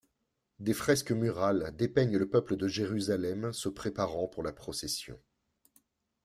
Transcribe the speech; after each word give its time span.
Des 0.59 0.73
fresques 0.73 1.11
murales 1.11 1.75
dépeignent 1.77 2.17
le 2.17 2.27
peuple 2.27 2.55
de 2.57 2.67
Jérusalem 2.67 3.53
se 3.53 3.69
préparant 3.69 4.27
pour 4.27 4.41
la 4.41 4.51
procession. 4.51 5.19